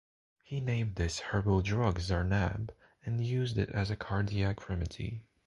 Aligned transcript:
He 0.43 0.59
named 0.61 0.95
this 0.95 1.19
herbal 1.19 1.61
drug 1.61 1.99
"Zarnab" 1.99 2.71
and 3.05 3.23
used 3.23 3.59
it 3.59 3.69
as 3.69 3.91
a 3.91 3.95
cardiac 3.95 4.67
remedy. 4.67 5.21